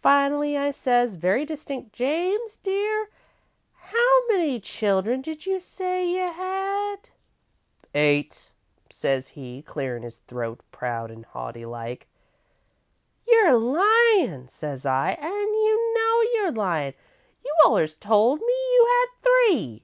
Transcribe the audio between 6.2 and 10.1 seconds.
had?' "'Eight,' says he, clearin'